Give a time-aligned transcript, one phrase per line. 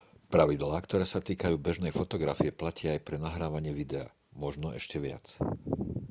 [0.33, 4.07] pravidlá ktoré sa týkajú bežnej fotografie platia aj pre nahrávanie videa
[4.43, 5.25] možno ešte viac